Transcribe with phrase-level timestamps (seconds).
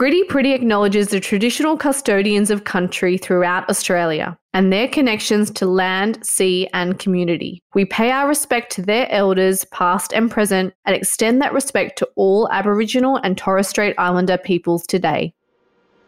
[0.00, 6.24] Gritty Pretty acknowledges the traditional custodians of country throughout Australia and their connections to land,
[6.24, 7.62] sea, and community.
[7.74, 12.08] We pay our respect to their elders, past and present, and extend that respect to
[12.16, 15.34] all Aboriginal and Torres Strait Islander peoples today.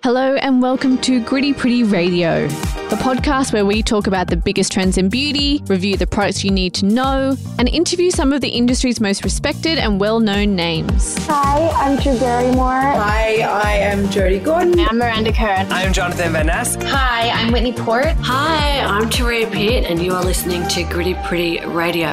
[0.02, 2.48] Hello, and welcome to Gritty Pretty Radio,
[2.92, 6.50] the podcast where we talk about the biggest trends in beauty, review the products you
[6.50, 11.16] need to know, and interview some of the industry's most respected and well known names.
[11.26, 12.82] Hi, I'm Drew Barrymore.
[12.82, 14.78] Hi, I am Jodi Gordon.
[14.78, 15.66] I'm Miranda Kerr.
[15.70, 16.76] I'm Jonathan Van Ness.
[16.82, 18.08] Hi, I'm Whitney Port.
[18.20, 22.08] Hi, I'm Turia Pitt, and you are listening to Gritty Pretty Radio.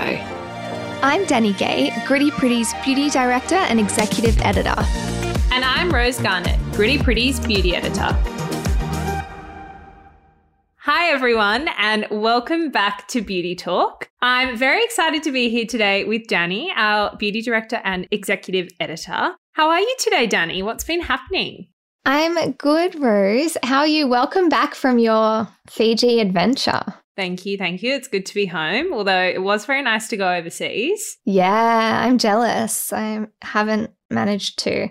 [1.02, 4.76] I'm Danny Gay, Gritty Pretty's beauty director and executive editor.
[5.52, 8.18] And I'm Rose Garnett, Gritty Pretty's beauty editor.
[10.92, 14.10] Hi, everyone, and welcome back to Beauty Talk.
[14.24, 19.36] I'm very excited to be here today with Danny, our beauty director and executive editor.
[19.52, 20.64] How are you today, Danny?
[20.64, 21.68] What's been happening?
[22.06, 23.56] I'm good, Rose.
[23.62, 24.08] How are you?
[24.08, 26.82] Welcome back from your Fiji adventure.
[27.16, 27.56] Thank you.
[27.56, 27.94] Thank you.
[27.94, 31.20] It's good to be home, although it was very nice to go overseas.
[31.24, 32.92] Yeah, I'm jealous.
[32.92, 34.90] I haven't managed to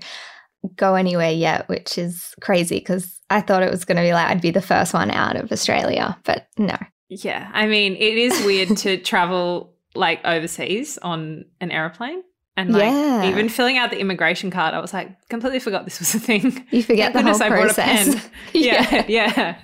[0.77, 4.29] go anywhere yet, which is crazy because I thought it was going to be like
[4.29, 6.77] I'd be the first one out of Australia, but no.
[7.09, 12.23] Yeah, I mean, it is weird to travel like overseas on an aeroplane.
[12.57, 13.29] And like Yeah.
[13.31, 16.67] even filling out the immigration card, I was like, completely forgot this was a thing.
[16.71, 18.15] You forget Thank the whole goodness I brought a process.
[18.53, 18.53] pen.
[18.53, 19.59] yeah, yeah.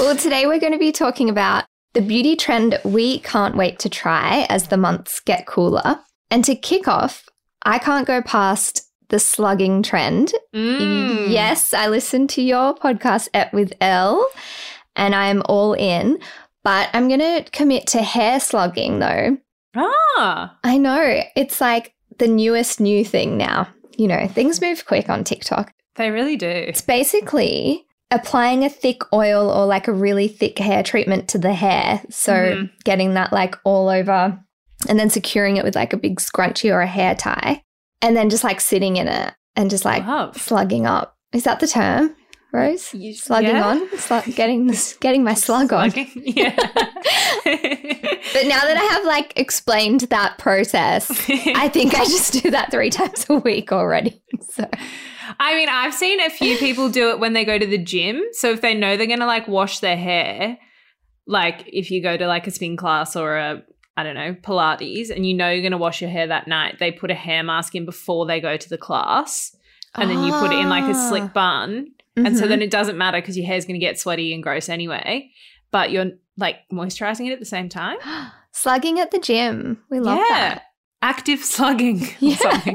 [0.00, 3.88] well, today we're going to be talking about the beauty trend we can't wait to
[3.88, 5.98] try as the months get cooler.
[6.30, 7.24] And to kick off,
[7.64, 10.32] I can't go past the slugging trend.
[10.54, 11.30] Mm.
[11.30, 14.26] Yes, I listened to your podcast at with Elle
[14.96, 16.18] and I'm all in,
[16.64, 19.36] but I'm going to commit to hair slugging though.
[19.76, 23.68] Ah, I know, it's like the newest new thing now.
[23.98, 25.72] You know, things move quick on TikTok.
[25.96, 26.46] they really do.
[26.46, 31.54] It's basically applying a thick oil or like a really thick hair treatment to the
[31.54, 32.02] hair.
[32.10, 32.70] So Mhm.
[32.84, 34.38] getting that like all over
[34.88, 37.62] and then securing it with like a big scrunchie or a hair tie
[38.06, 40.36] and then just like sitting in it and just like Love.
[40.40, 41.16] slugging up.
[41.32, 42.14] Is that the term,
[42.52, 42.94] Rose?
[42.94, 43.66] You- Slugging yeah?
[43.66, 43.88] on?
[43.90, 45.90] Slu- getting, getting my slug on.
[45.90, 46.10] Slugging?
[46.24, 46.54] Yeah.
[48.32, 52.70] But now that I have like explained that process, I think I just do that
[52.70, 54.22] three times a week already.
[54.50, 54.68] So
[55.40, 58.22] I mean, I've seen a few people do it when they go to the gym.
[58.32, 60.58] So if they know they're going to like wash their hair,
[61.26, 63.62] like if you go to like a spin class or a,
[63.96, 66.78] I don't know, Pilates, and you know you're going to wash your hair that night,
[66.78, 69.56] they put a hair mask in before they go to the class.
[69.94, 71.08] And then you put it in like a Ah.
[71.08, 71.86] slick bun.
[72.16, 74.68] And so then it doesn't matter because your hair's going to get sweaty and gross
[74.68, 75.30] anyway.
[75.70, 77.96] But you're like moisturizing it at the same time.
[78.52, 79.78] slugging at the gym.
[79.90, 80.64] We love that.
[81.00, 82.06] Active slugging.
[82.20, 82.74] Yeah.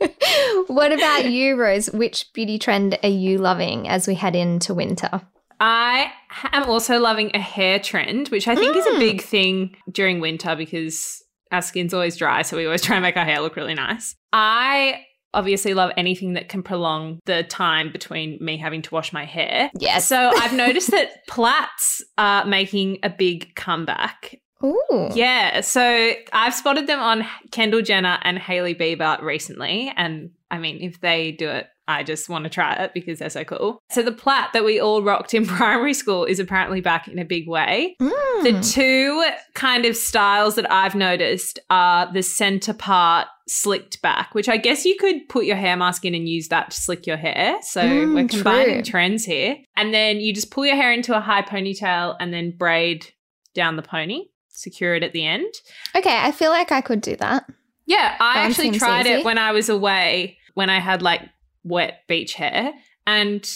[0.68, 1.90] what about you, Rose?
[1.90, 5.22] Which beauty trend are you loving as we head into winter?
[5.64, 6.10] I
[6.52, 8.98] am also loving a hair trend, which I think is a Mm.
[8.98, 12.42] big thing during winter because our skin's always dry.
[12.42, 14.16] So we always try and make our hair look really nice.
[14.32, 19.24] I obviously love anything that can prolong the time between me having to wash my
[19.24, 19.70] hair.
[19.78, 20.06] Yes.
[20.06, 24.34] So I've noticed that plaits are making a big comeback.
[24.64, 25.08] Ooh.
[25.14, 25.60] Yeah.
[25.60, 29.92] So I've spotted them on Kendall Jenner and Hailey Bieber recently.
[29.96, 33.28] And I mean, if they do it, I just want to try it because they're
[33.30, 33.80] so cool.
[33.90, 37.24] So the plait that we all rocked in primary school is apparently back in a
[37.24, 37.96] big way.
[38.00, 38.42] Mm.
[38.44, 44.48] The two kind of styles that I've noticed are the center part slicked back, which
[44.48, 47.16] I guess you could put your hair mask in and use that to slick your
[47.16, 47.58] hair.
[47.62, 48.90] So Mm, we're combining true.
[48.90, 49.56] trends here.
[49.76, 53.06] And then you just pull your hair into a high ponytail and then braid
[53.54, 55.52] down the pony, secure it at the end.
[55.96, 57.44] Okay, I feel like I could do that.
[57.86, 59.14] Yeah, I That actually tried easy.
[59.16, 61.22] it when I was away when I had like
[61.64, 62.72] wet beach hair
[63.06, 63.48] and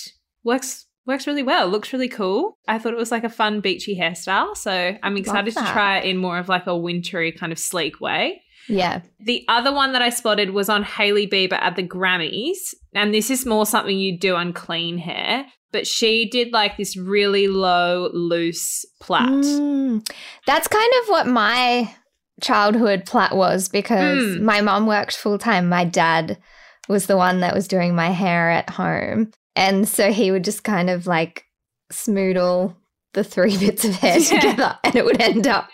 [0.45, 1.69] works works really well.
[1.69, 2.59] Looks really cool.
[2.67, 6.05] I thought it was like a fun beachy hairstyle, so I'm excited to try it
[6.05, 8.43] in more of like a wintry kind of sleek way.
[8.69, 9.03] Yeah.
[9.21, 13.31] The other one that I spotted was on Hailey Bieber at the Grammys, and this
[13.31, 15.47] is more something you do on clean hair.
[15.71, 19.23] But she did like this really low, loose plait.
[19.29, 20.09] Mm.
[20.47, 21.95] That's kind of what my
[22.41, 24.41] childhood plait was because Mm.
[24.43, 25.69] my mom worked full time.
[25.69, 26.39] My dad
[26.89, 29.31] was the one that was doing my hair at home.
[29.55, 31.45] And so he would just kind of like
[31.93, 32.77] smoodle
[33.15, 34.41] the three bits of hair Yeah.
[34.41, 35.69] together and it would end up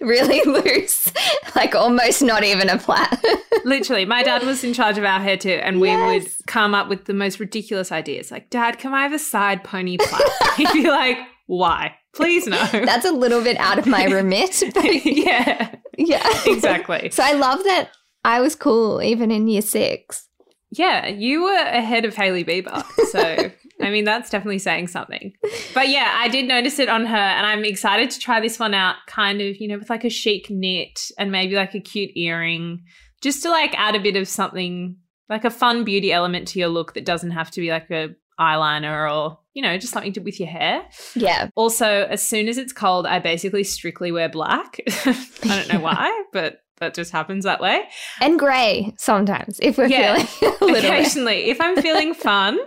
[0.00, 1.12] really loose,
[1.54, 3.06] like almost not even a plait.
[3.64, 6.24] Literally, my dad was in charge of our hair too, and we Yes.
[6.38, 8.30] would come up with the most ridiculous ideas.
[8.30, 10.22] Like, Dad, can I have a side pony plait?
[10.56, 11.94] He'd be like, Why?
[12.14, 12.56] Please no.
[12.72, 14.62] That's a little bit out of my remit.
[14.74, 16.26] but yeah, yeah.
[16.46, 17.10] exactly.
[17.10, 17.90] So I love that
[18.24, 20.27] I was cool even in year six.
[20.70, 22.84] Yeah, you were ahead of Hailey Bieber.
[23.10, 23.50] So,
[23.80, 25.32] I mean, that's definitely saying something.
[25.74, 28.74] But yeah, I did notice it on her, and I'm excited to try this one
[28.74, 32.10] out kind of, you know, with like a chic knit and maybe like a cute
[32.16, 32.82] earring,
[33.22, 34.96] just to like add a bit of something,
[35.28, 38.08] like a fun beauty element to your look that doesn't have to be like a
[38.38, 40.82] eyeliner or, you know, just something to, do with your hair.
[41.14, 41.48] Yeah.
[41.56, 44.80] Also, as soon as it's cold, I basically strictly wear black.
[45.06, 47.84] I don't know why, but that just happens that way.
[48.20, 50.16] And grey sometimes if we're Yeah.
[50.22, 50.84] feeling a little bit.
[50.84, 52.58] Occasionally, if I'm feeling fun,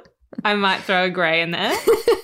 [0.45, 1.75] I might throw a grey in there.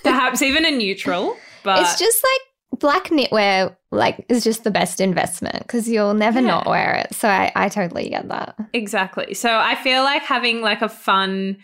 [0.03, 1.35] Perhaps even a neutral.
[1.63, 6.39] But It's just like black knitwear like is just the best investment because you'll never
[6.41, 6.47] Yeah.
[6.47, 7.15] not wear it.
[7.15, 8.55] So I, I totally get that.
[8.73, 9.33] exactly.
[9.33, 11.57] So I feel like having like a fun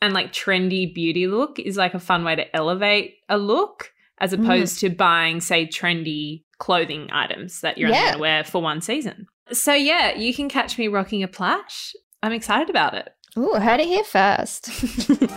[0.00, 3.90] and like trendy beauty look is like a fun way to elevate a look
[4.20, 4.44] as Mm.
[4.44, 8.80] opposed to buying, say, trendy clothing items that you're only going to wear for one
[8.80, 9.26] season.
[9.52, 11.94] So yeah, you can catch me rocking a plash.
[12.22, 13.10] I'm excited about it.
[13.38, 14.68] Ooh, heard it here first.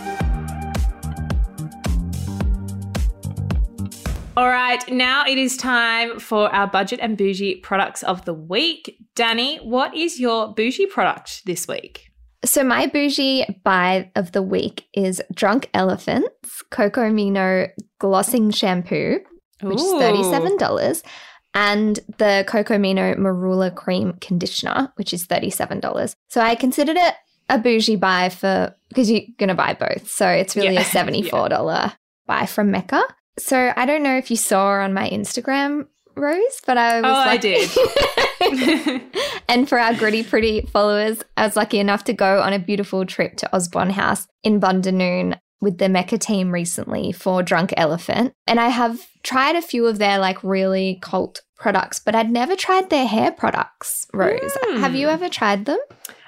[4.36, 8.98] All right, now it is time for our budget and bougie products of the week.
[9.14, 12.10] Danny, what is your bougie product this week?
[12.44, 17.68] So my bougie buy of the week is Drunk Elephant's Coco Mino
[17.98, 19.20] Glossing Shampoo,
[19.60, 21.02] which is $37,
[21.54, 26.14] and the Cocomino Marula Cream Conditioner, which is $37.
[26.28, 27.14] So I considered it
[27.48, 30.08] a bougie buy for because you're going to buy both.
[30.10, 30.80] So it's really Yeah.
[30.82, 31.94] a $74
[32.26, 33.02] buy from Mecca.
[33.38, 37.30] So I don't know if you saw on my Instagram, Rose, but I was Oh,
[37.30, 39.02] I did.
[39.48, 43.06] and for our gritty pretty followers, I was lucky enough to go on a beautiful
[43.06, 48.34] trip to Osborne House in Bundanoon with the Mecca team recently for Drunk Elephant.
[48.46, 52.56] And I have tried a few of their like really cult products, but I'd never
[52.56, 54.40] tried their hair products, Rose.
[54.60, 54.80] Hmm.
[54.80, 55.78] Have you ever tried them?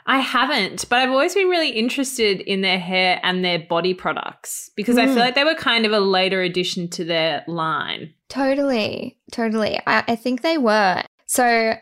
[0.07, 4.71] I haven't, but I've always been really interested in their hair and their body products
[4.77, 5.15] because I Mm.
[5.15, 8.13] feel like they were kind of a later addition to their line.
[8.29, 9.81] Totally, totally.
[9.87, 11.03] I, I think they were.
[11.27, 11.75] So,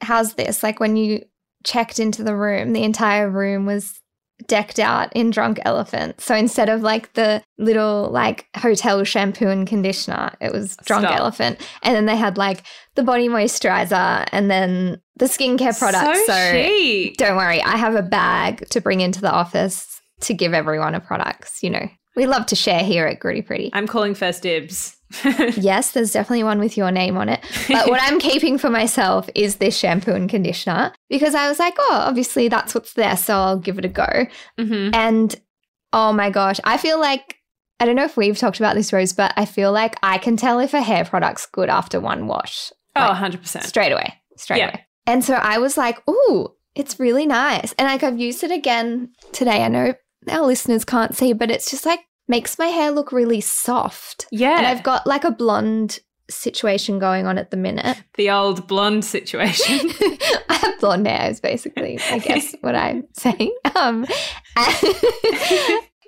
[0.00, 0.62] how's this?
[0.64, 1.24] Like when you
[1.64, 3.99] checked into the room, the entire room was
[4.46, 6.20] decked out in drunk elephant.
[6.20, 11.18] So instead of like the little like hotel shampoo and conditioner, it was drunk Stop.
[11.18, 11.60] elephant.
[11.82, 12.62] And then they had like
[12.94, 16.26] the body moisturizer and then the skincare products.
[16.26, 17.16] So, So, chic.
[17.16, 21.00] don't worry, I have a bag to bring into the office to give everyone a
[21.00, 21.62] products.
[21.62, 23.70] You know, we love to share here at Gritty Pretty.
[23.72, 24.96] I'm calling first dibs.
[25.56, 27.40] Yes, there's definitely one with your name on it.
[27.68, 31.74] But what I'm keeping for myself is this shampoo and conditioner because I was like,
[31.78, 33.16] oh, obviously that's what's there.
[33.16, 34.26] So I'll give it a go.
[34.58, 35.34] hmm And
[35.92, 37.36] oh my gosh, I feel like,
[37.80, 40.36] I don't know if we've talked about this, Rose, but I feel like I can
[40.36, 43.64] tell if a hair product's good after one wash Oh, Like, 100%.
[43.64, 44.14] straight away.
[44.36, 44.68] Straight Yeah.
[44.68, 44.86] away.
[45.06, 47.72] And so I was like, ooh, it's really nice.
[47.78, 49.64] And like I've used it again today.
[49.64, 49.94] I know
[50.28, 54.26] our listeners can't see, but it's just like makes my hair look really soft.
[54.30, 54.56] Yeah.
[54.56, 55.98] And I've got like a blonde
[56.30, 58.02] situation going on at the minute.
[58.14, 59.90] the old blonde situation.
[60.48, 63.54] I have blonde hair is basically, I guess, what I'm saying.
[63.74, 64.06] Um,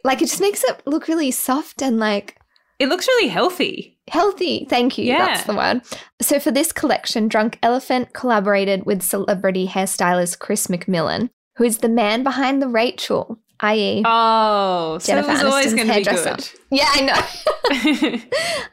[0.04, 2.38] like it just makes it look really soft and like
[2.78, 3.98] it looks really healthy.
[4.08, 4.66] healthy.
[4.68, 5.04] Thank you.
[5.04, 5.26] Yeah.
[5.26, 5.82] That's the word.
[6.20, 11.88] So for this collection, Drunk Elephant collaborated with celebrity hairstylist Chris McMillan, who is the
[11.88, 14.02] man behind the Rachel, i.e.
[14.04, 16.58] Oh, so Jennifer it was Aniston's going to be hairdresser.
[16.70, 18.20] Yeah, I know.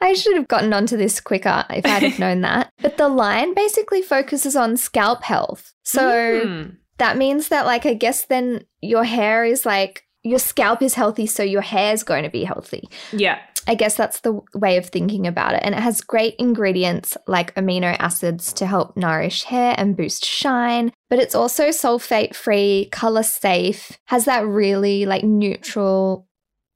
[0.00, 2.70] I should have gotten onto this quicker if I'd have known that.
[2.82, 5.72] But the line basically focuses on scalp health.
[5.84, 6.00] So
[6.46, 6.76] Mm.
[6.98, 11.26] that means that, like, I guess then your hair is like, your scalp is healthy,
[11.26, 12.88] so your hair is going to be healthy.
[13.12, 13.38] yeah.
[13.66, 15.60] I guess that's the way of thinking about it.
[15.62, 20.92] And it has great ingredients like amino acids to help nourish hair and boost shine.
[21.08, 26.26] But it's also sulfate free, color safe, has that really like neutral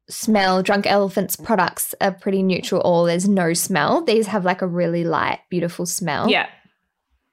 [0.08, 0.62] smell.
[0.62, 4.02] Drunk Elephant's products are pretty neutral, all there's no smell.
[4.02, 6.28] These have like a really light, beautiful smell.
[6.28, 6.48] Yeah.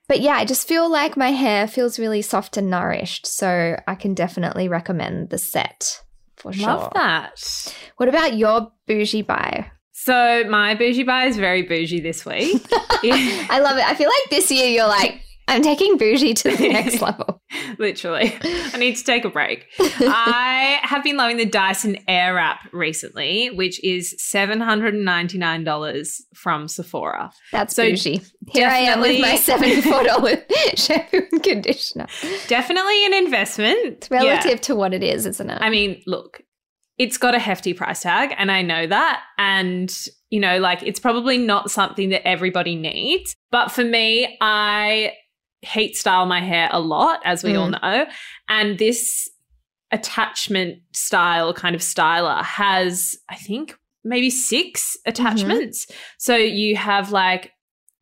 [0.08, 3.25] But yeah, I just feel like my hair feels really soft and nourished.
[3.25, 6.01] So I can definitely recommend the set
[6.42, 6.68] for sure.
[6.68, 7.76] Love that.
[7.98, 9.72] What about your bougie buy?
[9.92, 12.66] So my bougie buy is very bougie this week.
[12.72, 13.86] I love it.
[13.86, 17.42] I feel like this year you're like, I'm taking bougie to the next level.
[17.78, 18.34] Literally.
[18.44, 19.66] I need to take a break.
[19.80, 27.32] I have been loving the Dyson Airwrap recently, which is $799 from Sephora.
[27.52, 28.22] That's So bougie.
[28.50, 30.44] Here I am with my $74
[30.78, 32.08] shampoo and conditioner.
[32.48, 33.80] Definitely an investment.
[33.86, 35.58] It's relative to what it is, isn't it?
[35.62, 36.42] I mean, look,
[36.98, 39.24] it's got a hefty price tag, and I know that.
[39.38, 39.94] And,
[40.30, 43.36] you know, like it's probably not something that everybody needs.
[43.50, 45.14] But for me, I
[45.62, 47.82] heat style my hair a lot, as we all mm.
[47.82, 48.06] know.
[48.50, 49.30] And this
[49.91, 55.10] attachment style kind of styler has, I think, maybe six mm-hmm.
[55.10, 55.88] attachments.
[56.18, 57.51] So you have like,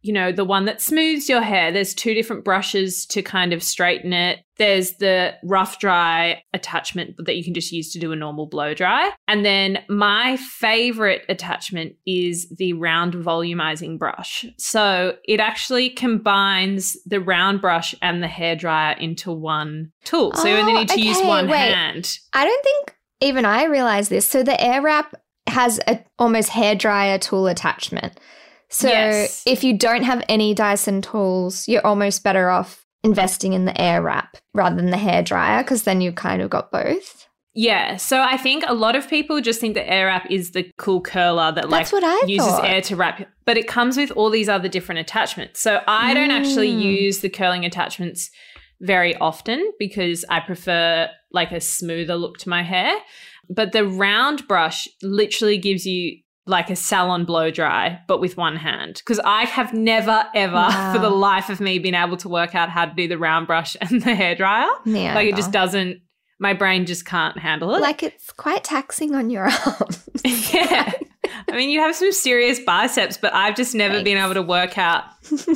[0.02, 1.72] you know, the one that smooths your hair.
[1.72, 4.40] There's two different brushes to kind of straighten it.
[4.58, 8.74] There's the rough dry attachment that you can just use to do a normal blow
[8.74, 9.12] dry.
[9.28, 14.46] And then my favorite attachment is the round volumizing brush.
[14.58, 20.34] So it actually combines the round brush and the hair dryer into one tool.
[20.36, 21.74] So you only Oh, need to use one wait.
[21.74, 22.20] hand.
[22.34, 24.26] I don't think even I realized this.
[24.26, 25.14] So the air wrap
[25.48, 28.18] has a almost hair dryer tool attachment.
[28.70, 29.44] So Yes.
[29.46, 34.02] if you don't have any Dyson tools, you're almost better off investing in the air
[34.02, 37.26] wrap rather than the hair dryer because then you've kind of got both.
[37.56, 40.70] Yeah, so I think a lot of people just think the air wrap is the
[40.78, 42.66] cool curler that like That's what I uses thought.
[42.66, 45.60] air to wrap, but it comes with all these other different attachments.
[45.60, 46.82] So I don't actually Mm.
[46.82, 48.30] use the curling attachments
[48.82, 52.94] very often because I prefer like a smoother look to my hair.
[53.50, 58.56] But the round brush literally gives you like a salon blow dry, but with one
[58.56, 58.96] hand.
[58.96, 60.94] Because I have never, ever, Wow.
[60.96, 63.46] for the life of me, been able to work out how to do the round
[63.48, 64.68] brush and the hair dryer.
[64.86, 66.00] Like it just doesn't.
[66.42, 67.82] My brain just can't handle it.
[67.82, 70.10] Like it's quite taxing on your arms.
[70.54, 70.94] yeah.
[71.50, 74.78] I mean, you have some serious biceps, but I've just never been able to work
[74.78, 75.04] out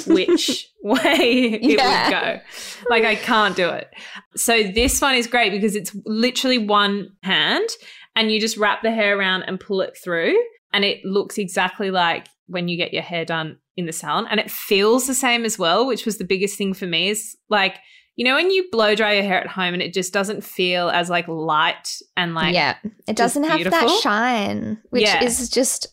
[0.08, 2.04] which way it Yeah.
[2.06, 2.42] would go.
[2.90, 3.90] Like, I can't do it.
[4.36, 7.68] So, this one is great because it's literally one hand
[8.16, 10.36] and you just wrap the hair around and pull it through.
[10.74, 14.27] And it looks exactly like when you get your hair done in the salon.
[14.30, 17.38] And it feels the same as well, which was the biggest thing for me is
[17.50, 17.77] like,
[18.15, 20.89] you know, when you blow dry your hair at home and it just doesn't feel
[20.89, 22.75] as like light and like yeah.
[23.08, 23.88] It doesn't have beautiful.
[23.88, 25.24] that shine, which Yeah.
[25.24, 25.88] is just,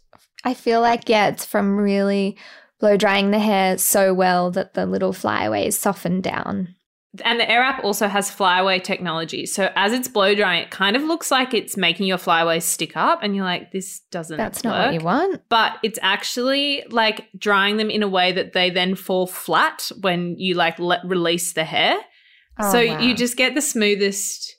[0.45, 2.37] I feel like, yeah, it's from really
[2.79, 6.75] blow drying the hair so well that the little flyaways soften down.
[7.25, 9.45] And the Airwrap also has flyaway technology.
[9.45, 12.97] So as it's blow drying, it kind of looks like it's making your flyaways stick
[12.97, 14.37] up, and you're like, this doesn't.
[14.37, 15.43] That's not what you want.
[15.49, 20.37] But it's actually like drying them in a way that they then fall flat when
[20.39, 21.97] you like let release the hair.
[22.61, 23.01] Oh, so wow.
[23.01, 24.57] you just get the smoothest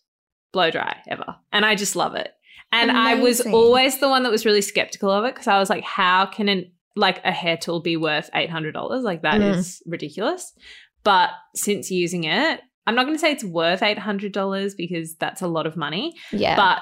[0.51, 2.33] blow dry ever, and I just love it.
[2.73, 5.69] And I was always the one that was really skeptical of it because I was
[5.69, 9.03] like, how can an like a hair tool be worth eight hundred dollars?
[9.03, 9.91] Like that is Mm.
[9.91, 10.53] ridiculous.
[11.03, 15.15] But since using it, I'm not going to say it's worth eight hundred dollars because
[15.15, 16.15] that's a lot of money.
[16.31, 16.55] Yeah.
[16.55, 16.79] But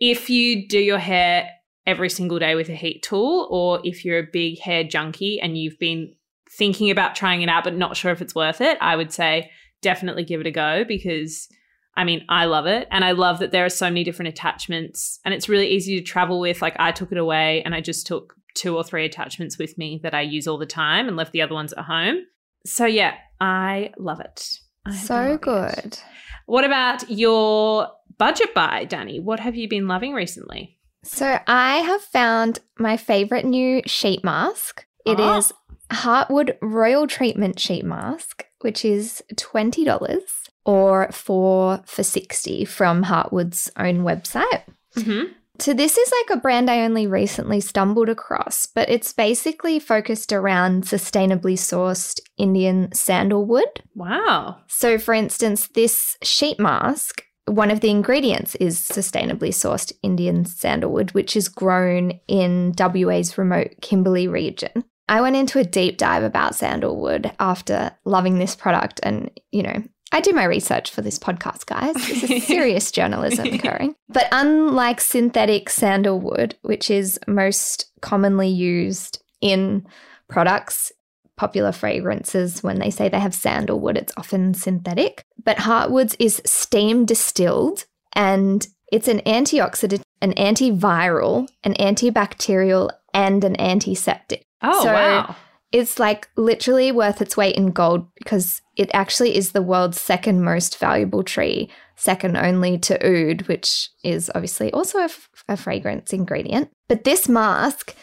[0.00, 1.48] if you do your hair
[1.86, 5.58] every single day with a heat tool, or if you're a big hair junkie and
[5.58, 6.14] you've been
[6.56, 9.50] thinking about trying it out but not sure if it's worth it, I would say
[9.80, 11.48] definitely give it a go because
[11.94, 12.88] I mean, I love it.
[12.90, 16.04] And I love that there are so many different attachments and it's really easy to
[16.04, 16.62] travel with.
[16.62, 20.00] Like, I took it away and I just took two or three attachments with me
[20.02, 22.22] that I use all the time and left the other ones at home.
[22.64, 24.58] So, yeah, I love it.
[24.86, 25.40] I so loving it.
[25.42, 25.98] good.
[26.46, 27.88] What about your
[28.18, 29.20] budget buy, Danny?
[29.20, 30.78] What have you been loving recently?
[31.04, 34.86] So I have found my favorite new sheet mask.
[35.04, 35.38] It Ah.
[35.38, 35.52] is
[35.90, 43.98] Heartwood Royal Treatment Sheet Mask, which is $20 or 4 for 60 from Heartwood's own
[44.04, 44.62] website.
[44.96, 45.32] Mm-hmm.
[45.62, 50.32] So this is like a brand I only recently stumbled across, but it's basically focused
[50.32, 53.80] around sustainably sourced Indian sandalwood.
[53.94, 54.56] Wow.
[54.66, 61.12] So, for instance, this sheet mask, one of the ingredients is sustainably sourced Indian sandalwood,
[61.12, 64.82] which is grown in WA's remote Kimberley region.
[65.08, 68.98] I went into a deep dive about sandalwood after loving this product.
[69.04, 71.94] And, you know, I do my research for this podcast, guys.
[71.94, 73.94] This is serious journalism occurring.
[74.08, 79.86] But unlike synthetic sandalwood, which is most commonly used in
[80.28, 80.92] products
[81.38, 85.24] popular fragrances, when they say they have sandalwood, it's often synthetic.
[85.42, 93.58] But Heartwood's is steam distilled and it's an antioxidant, an antiviral, an antibacterial, and an
[93.58, 94.44] antiseptic.
[94.62, 95.36] Oh, So- wow.
[95.72, 100.42] It's like literally worth its weight in gold because it actually is the world's second
[100.42, 106.12] most valuable tree, second only to oud, which is obviously also a, f- a fragrance
[106.12, 106.70] ingredient.
[106.88, 107.94] But this mask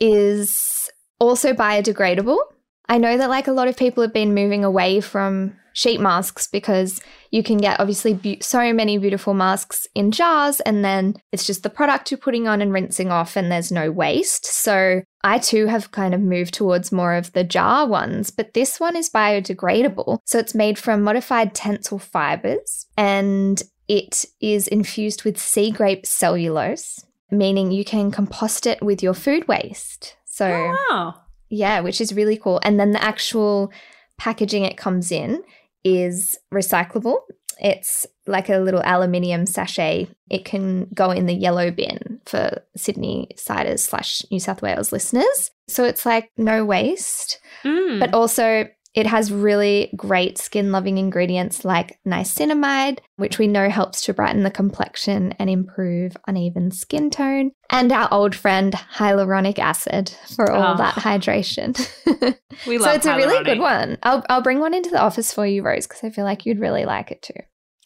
[0.00, 2.38] is also biodegradable.
[2.88, 6.46] I know that like a lot of people have been moving away from sheet masks
[6.46, 11.46] because you can get obviously be- so many beautiful masks in jars and then it's
[11.46, 14.46] just the product you're putting on and rinsing off and there's no waste.
[14.46, 18.80] So I too have kind of moved towards more of the jar ones, but this
[18.80, 20.18] one is biodegradable.
[20.24, 27.04] So it's made from modified Tencel fibers and it is infused with sea grape cellulose,
[27.30, 30.16] meaning you can compost it with your food waste.
[30.24, 31.14] So Oh, wow.
[31.48, 32.60] yeah, which is really cool.
[32.62, 33.72] And then the actual
[34.18, 35.42] packaging it comes in
[35.84, 37.16] is recyclable.
[37.60, 40.06] It's like a little aluminium sachet.
[40.30, 45.50] It can go in the yellow bin for Sydney siders slash New South Wales listeners.
[45.66, 47.98] So it's like no waste, Mm.
[47.98, 54.00] but also it has really great skin loving ingredients like niacinamide, which we know helps
[54.02, 60.10] to brighten the complexion and improve uneven skin tone, and our old friend hyaluronic acid
[60.34, 60.76] for all Oh.
[60.78, 61.78] that hydration.
[62.66, 63.98] we love so it's a really good one.
[64.02, 66.58] I'll, I'll bring one into the office for you, Rose, because I feel like you'd
[66.58, 67.34] really like it too.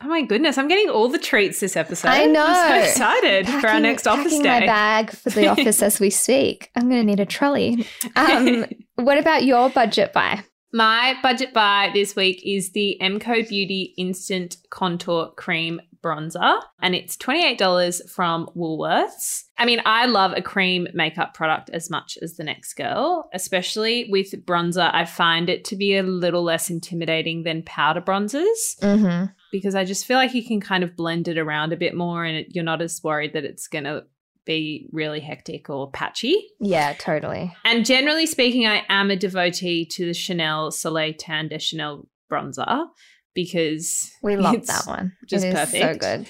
[0.05, 2.09] Oh my goodness, I'm getting all the treats this episode.
[2.09, 2.45] I know.
[2.49, 4.61] I'm so excited for our next office packing day.
[4.61, 6.71] my bag for the office as we speak.
[6.75, 7.87] I'm going to need a trolley.
[8.17, 8.65] Um,
[8.97, 10.43] what about your budget buy?
[10.73, 17.17] My budget buy this week is the MCO Beauty Instant Contour Cream Bronzer, and it's
[17.17, 19.45] $28 from Woolworths.
[19.59, 24.09] I mean, I love a cream makeup product as much as the next girl, especially
[24.11, 24.91] with bronzer.
[24.93, 29.27] I find it to be a little less intimidating than powder bronzers Mm-hmm.
[29.53, 32.25] because I just feel like you can kind of blend it around a bit more
[32.25, 34.05] and it, you're not as worried that it's going to
[34.45, 36.49] be really hectic or patchy.
[36.61, 37.55] Yeah, totally.
[37.65, 42.87] And generally speaking, I am a devotee to the Chanel Soleil Tan de Chanel bronzer
[43.35, 45.13] because We love that one.
[45.27, 46.27] just it is so good.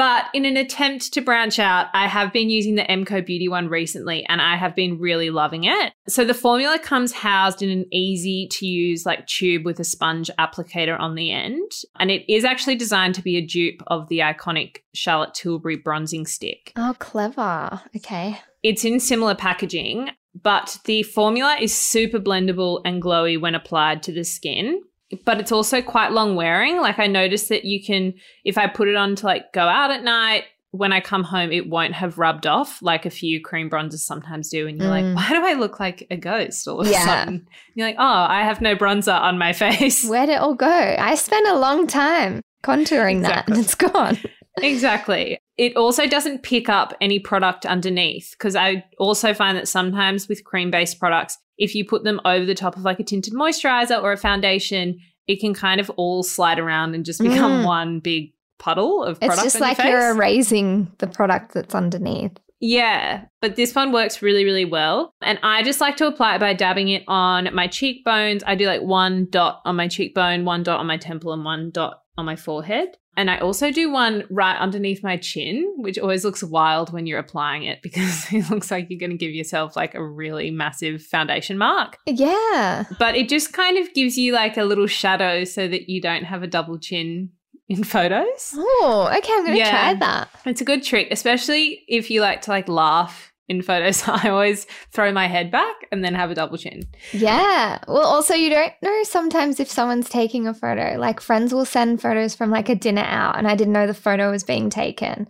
[0.00, 3.68] But in an attempt to branch out, I have been using the MCO Beauty one
[3.68, 5.92] recently and I have been really loving it.
[6.08, 10.30] So the formula comes housed in an easy to use like tube with a sponge
[10.38, 11.70] applicator on the end.
[11.98, 16.24] And it is actually designed to be a dupe of the iconic Charlotte Tilbury bronzing
[16.24, 16.72] stick.
[16.76, 17.82] Oh, clever.
[17.94, 18.40] Okay.
[18.62, 24.12] It's in similar packaging, but the formula is super blendable and glowy when applied to
[24.12, 24.80] the skin.
[25.24, 26.80] But it's also quite long wearing.
[26.80, 28.14] Like I noticed that you can,
[28.44, 31.50] if I put it on to like go out at night, when I come home,
[31.50, 34.68] it won't have rubbed off like a few cream bronzers sometimes do.
[34.68, 35.14] And you're Mm.
[35.14, 37.02] like, why do I look like a ghost all of Yeah.
[37.02, 37.46] a sudden?
[37.74, 40.08] You're like, oh, I have no bronzer on my face.
[40.08, 40.68] Where'd it all go?
[40.98, 44.16] I spent a long time contouring that and it's gone.
[44.62, 45.38] Exactly.
[45.56, 50.44] It also doesn't pick up any product underneath because I also find that sometimes with
[50.44, 54.02] cream based products, if you put them over the top of like a tinted moisturizer
[54.02, 57.64] or a foundation, it can kind of all slide around and just become Mm.
[57.66, 59.44] one big puddle of product.
[59.44, 62.32] It's just on your like you're erasing the product that's underneath.
[62.62, 65.14] Yeah, but this one works really, really well.
[65.22, 68.42] And I just like to apply it by dabbing it on my cheekbones.
[68.46, 71.70] I do like one dot on my cheekbone, one dot on my temple, and one
[71.70, 72.88] dot on my forehead.
[73.16, 77.18] And I also do one right underneath my chin, which always looks wild when you're
[77.18, 81.02] applying it because it looks like you're going to give yourself like a really massive
[81.02, 81.98] foundation mark.
[82.06, 82.84] Yeah.
[82.98, 86.24] But it just kind of gives you like a little shadow so that you don't
[86.24, 87.30] have a double chin
[87.68, 88.54] in photos.
[88.56, 89.32] Oh, okay.
[89.32, 89.70] I'm going to Yeah.
[89.70, 90.28] try that.
[90.46, 94.02] It's a good trick, especially if you like to like laugh in photos.
[94.08, 96.84] I always throw my head back and then have a double chin.
[97.12, 97.78] Yeah.
[97.88, 100.96] Well, also, you don't know sometimes if someone's taking a photo.
[100.98, 103.94] Like, friends will send photos from like a dinner out, and I didn't know the
[103.94, 105.28] photo was being taken.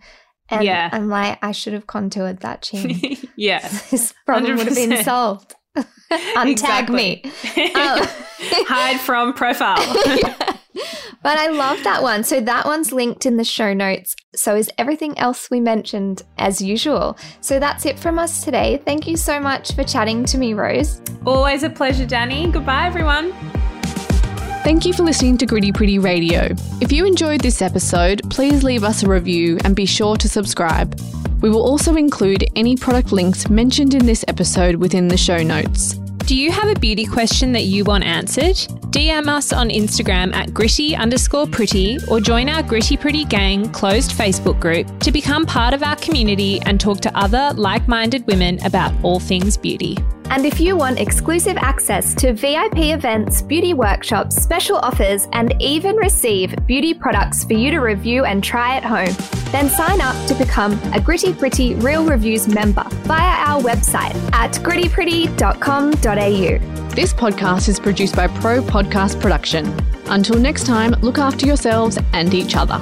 [0.49, 0.89] And Yeah.
[0.91, 2.99] I'm like, I should have contoured that chin.
[3.35, 3.67] yeah.
[3.91, 5.55] this problem would have been solved.
[6.35, 7.21] Untag me.
[7.73, 8.05] Um,
[8.67, 9.79] Hide from profile.
[11.23, 12.23] But I love that one.
[12.23, 14.15] So that one's linked in the show notes.
[14.35, 17.17] So is everything else we mentioned as usual.
[17.41, 18.81] So that's it from us today.
[18.85, 21.01] Thank you so much for chatting to me, Rose.
[21.25, 22.49] Always a pleasure, Danny.
[22.49, 23.33] Goodbye, everyone.
[24.63, 26.55] Thank you for listening to Gritty Pretty Radio.
[26.81, 30.99] If you enjoyed this episode, please leave us a review and be sure to subscribe.
[31.41, 36.00] We will also include any product links mentioned in this episode within the show notes.
[36.31, 38.55] Do you have a beauty question that you want answered?
[38.95, 44.11] DM us on Instagram at gritty underscore pretty or join our Gritty Pretty Gang closed
[44.11, 48.63] Facebook group to become part of our community and talk to other like minded women
[48.63, 49.97] about all things beauty.
[50.31, 55.97] And if you want exclusive access to VIP events, beauty workshops, special offers, and even
[55.97, 59.13] receive beauty products for you to review and try at home,
[59.51, 64.53] then sign up to become a Gritty Pretty Real Reviews member via our website at
[64.53, 66.95] grittypretty.com.au.
[66.95, 69.67] This podcast is produced by Pro Podcast Production.
[70.05, 72.79] Until next time, look after yourselves and each other.